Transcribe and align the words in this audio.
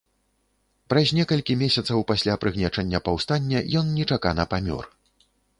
Праз 0.93 1.11
некалькі 1.17 1.57
месяцаў 1.63 2.01
пасля 2.13 2.39
прыгнечання 2.45 3.03
паўстання 3.11 3.63
ён 3.83 3.95
нечакана 3.99 4.43
памёр. 4.57 4.83